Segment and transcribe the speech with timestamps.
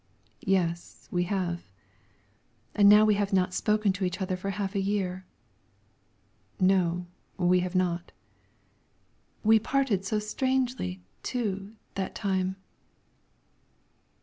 [0.47, 1.63] "Yes; we have."
[2.73, 5.27] "And now we have not spoken to each other for half a year."
[6.59, 7.05] "No;
[7.37, 8.11] we have not."
[9.43, 12.55] "We parted so strangely, too, that time."